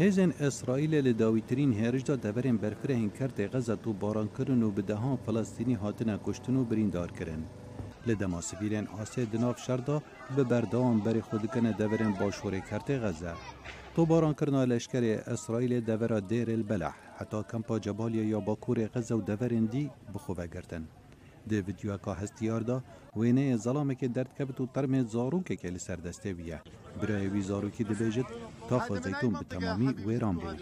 هیزن 0.00 0.32
اسرائیل 0.46 0.94
له 0.94 1.12
داویترین 1.12 1.72
هرج 1.78 2.04
دا 2.04 2.14
دورن 2.16 2.56
برفرهن 2.56 3.10
کرد 3.10 3.52
غزه 3.54 3.76
تو 3.76 3.92
باران 3.92 4.28
کرن 4.28 4.62
و 4.62 4.70
به 4.70 4.82
دهان 4.82 5.16
فلسطینی 5.16 5.74
هاتنه 5.74 6.18
کشتن 6.24 6.56
و 6.56 6.64
بریندار 6.64 7.10
کرن 7.12 7.42
له 8.06 8.14
دما 8.14 8.40
سویرن 8.40 8.86
آسیا 8.86 9.24
دناف 9.24 9.58
شردا 9.66 10.02
به 10.36 10.44
بردام 10.44 10.98
بر 11.00 11.20
خود 11.20 11.46
کنه 11.46 11.72
دورن 11.72 12.10
باشور 12.12 12.58
کرد 12.58 12.90
غزه 13.02 13.32
تو 13.96 14.06
باران 14.06 14.34
کرنا 14.34 14.64
لشکر 14.64 15.04
اسرائیل 15.34 15.80
دورا 15.80 16.20
دیر 16.20 16.50
البلح 16.50 16.94
حتی 17.16 17.42
کمپا 17.52 17.78
جبالیا 17.78 18.24
یا 18.24 18.40
باکور 18.40 18.86
غزه 18.86 19.14
و 19.14 19.20
دورن 19.20 19.64
دی 19.66 19.90
بخوبه 20.14 20.46
گردن 20.46 20.88
د 21.48 21.52
ویدیو 21.52 21.96
کا 21.96 22.14
هستیار 22.14 22.60
دا 22.62 22.82
وینه 23.16 23.56
ظلمه 23.56 23.94
کې 23.94 24.08
درد 24.14 24.34
کبت 24.38 24.60
او 24.60 24.66
ترمه 24.66 25.02
زارو 25.02 25.40
کې 25.40 25.56
کې 25.56 25.66
لسر 25.76 25.96
دسته 26.08 26.34
ویه 26.40 26.58
برایەوی 27.00 27.42
زارۆکی 27.48 27.88
دەبێژێت 27.90 28.28
تا 28.68 28.76
خۆزەیتون 28.86 29.32
بەتەمامی 29.40 29.90
وێران 30.06 30.34
بوو 30.38 30.56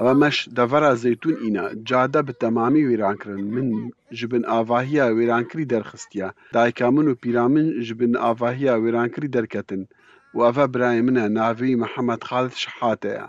ئەوە 0.00 0.12
مەش 0.20 0.36
دەڤەرە 0.56 0.92
زەتون 1.02 1.34
ئینە 1.42 1.64
جادە 1.88 2.20
بەتەمامی 2.28 2.86
وێرانکردن 2.88 3.44
من 3.56 3.68
ژبن 4.18 4.42
ئاڤاهیە 4.50 5.06
وێرانکری 5.16 5.70
دەرخستە 5.72 6.28
دایکا 6.54 6.88
من 6.94 7.06
و 7.08 7.18
پیرامن 7.22 7.66
ژبن 7.86 8.12
ئاڤاهیە 8.22 8.74
وێرانکری 8.82 9.32
دەرکەتن 9.36 9.82
وەڤە 10.38 10.64
برای 10.72 11.00
منە 11.06 11.24
ناوی 11.38 11.78
محەممەد 11.82 12.22
خاڵت 12.28 12.54
شحاتەیە. 12.62 13.26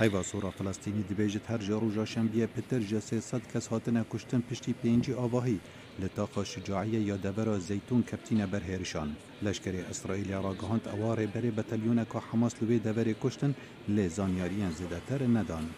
هیوا 0.00 0.22
سورا 0.22 0.50
فلسطینی 0.50 1.02
بیجت 1.02 1.40
هر 1.50 1.58
جارو 1.58 1.94
جاشن 1.94 2.26
بیه 2.26 2.46
پتر 2.46 2.80
جسه 2.80 3.20
صد 3.20 3.40
کس 3.54 3.66
هاتنه 3.68 4.04
کشتن 4.10 4.42
پشتی 4.50 4.72
پینجی 4.72 5.12
آواهی 5.12 5.60
لطاق 6.02 6.42
شجاعیه 6.44 7.00
یا 7.00 7.16
دبرا 7.16 7.58
زیتون 7.58 8.02
کپتین 8.02 8.46
بر 8.46 8.62
هیرشان 8.62 9.16
لشکر 9.42 9.74
اسرائیلی 9.90 10.32
را 10.32 10.54
گهاند 10.54 10.88
اواره 10.88 11.26
بره 11.26 11.50
بطلیونه 11.50 12.04
که 12.12 12.18
حماس 12.32 12.62
لوی 12.62 12.78
دبر 12.78 13.12
کشتن 13.22 13.54
لی 13.88 14.08
زانیاریان 14.08 14.72
تر 15.08 15.22
ندان 15.22 15.68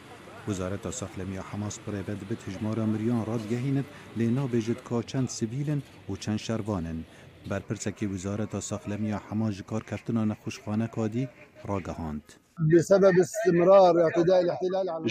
وزارت 0.49 0.91
ساخلمی 0.91 1.37
حماس 1.37 1.79
بد 1.79 2.17
به 2.29 2.35
تجمار 2.35 2.85
مریان 2.85 3.27
راد 3.27 3.49
گهیند 3.51 3.85
لی 4.17 4.27
نابیجت 4.27 4.89
که 4.89 5.03
چند 5.07 5.29
سبیلن 5.29 5.83
و 6.11 6.17
چند 6.17 6.37
شروانن 6.39 7.05
بەرپرسێکی 7.51 8.07
وزارەتە 8.15 8.59
ساخلەمی 8.71 9.17
هەما 9.27 9.49
ji 9.57 9.63
کارکەوتنا 9.71 10.23
نەخۆشخانە 10.33 10.87
کادی 10.97 11.25
ڕاگەهاند. 11.69 12.27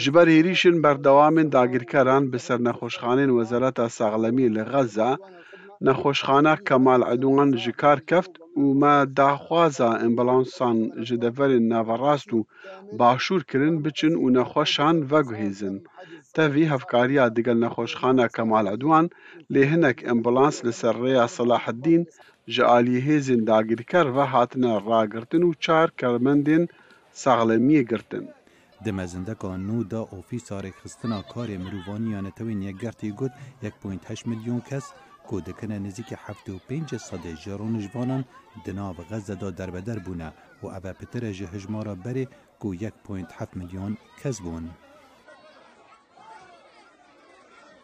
ji 0.04 0.10
ber 0.16 0.28
êrîşin 0.40 0.76
berdewamên 0.86 1.48
dagirkeran 1.58 2.24
bi 2.34 2.40
ser 2.46 2.60
nexweşxanên 2.68 3.30
Wezareta 3.38 3.86
Saxlemî 3.98 4.48
li 4.56 4.64
Xeza, 4.74 5.12
nexweşxana 5.88 6.54
Kemal 6.68 7.02
Edûan 7.14 7.50
ji 7.64 7.72
kar 7.82 8.00
keft 8.10 8.34
û 8.62 8.64
me 8.82 8.96
daxwaza 9.20 9.90
embalansan 10.08 10.78
ji 11.08 11.16
deverên 11.24 11.66
naverast 11.76 12.30
û 12.38 12.40
başûr 13.02 13.42
kirin 13.50 13.76
biçin 13.86 14.16
û 14.24 14.26
nexweşan 14.38 14.96
veguhêzin. 15.12 15.76
تەوی 16.38 16.70
هەفکاریە 16.74 17.26
دیگەل 17.38 17.58
نەخۆشخانە 17.66 18.26
کەمالعدوان 18.36 19.06
لێ 19.54 19.64
هەنێک 19.72 19.98
ئەمبلانس 20.08 20.58
لەسەر 20.68 20.96
ڕێیا 21.04 21.26
سەلاحدین 21.36 22.04
ji 22.54 22.62
aliyê 22.78 23.18
zîndagirker 23.28 24.08
ve 24.16 24.24
hatine 24.34 24.72
ragirtin 24.90 25.44
û 25.50 25.52
çar 25.66 25.90
kermendên 26.02 26.64
saxlemiyê 27.24 27.84
girtin. 27.92 28.26
Di 28.84 28.92
mezindeka 29.00 29.52
nû 29.68 29.76
da 29.94 30.02
ofîsarek 30.20 30.76
xistina 30.86 31.20
karê 31.34 31.58
mirovaniyanetewên 31.66 32.60
yekgertî 32.70 33.10
got 33.22 33.34
1.8 33.64 34.24
milyon 34.32 34.60
kes 34.70 34.86
ku 35.28 35.36
dikine 35.46 35.78
nizîkî 35.84 36.18
75 36.48 37.02
sedê 37.10 37.32
jeron 37.44 37.76
jvanan 37.86 38.24
di 38.66 38.72
nav 38.76 38.96
Xezeda 39.10 39.50
derbeder 39.58 40.00
bûne 40.08 40.30
û 40.64 40.66
ev 40.78 40.84
pitire 41.00 41.34
ji 41.38 41.46
hijmara 41.54 41.96
berê 42.06 42.26
ku 42.60 42.68
1.7 42.76 43.24
milyon 43.62 43.98
kes 44.22 44.36
bûn. 44.46 44.66